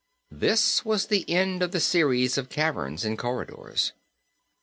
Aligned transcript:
This 0.31 0.83
was 0.83 1.05
the 1.05 1.29
end 1.29 1.61
of 1.61 1.73
the 1.73 1.79
series 1.79 2.35
of 2.35 2.49
caverns 2.49 3.05
and 3.05 3.19
corridors. 3.19 3.93